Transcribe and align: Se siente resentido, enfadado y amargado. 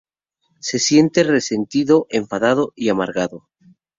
Se 0.59 0.79
siente 0.79 1.23
resentido, 1.23 2.07
enfadado 2.09 2.73
y 2.75 2.89
amargado. 2.89 3.47